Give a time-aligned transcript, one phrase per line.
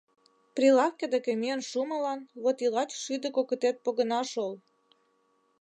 [0.55, 4.53] Прилавке деке миен шумылан вот и лач шӱдӧ кокытет погына шол.